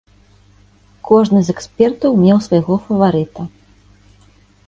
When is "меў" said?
2.23-2.37